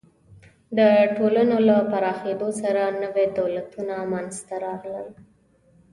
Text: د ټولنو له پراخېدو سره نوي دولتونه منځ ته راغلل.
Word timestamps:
د 0.77 0.79
ټولنو 1.17 1.57
له 1.67 1.75
پراخېدو 1.91 2.49
سره 2.61 2.81
نوي 3.03 3.25
دولتونه 3.39 3.95
منځ 4.11 4.33
ته 4.47 4.55
راغلل. 4.65 5.07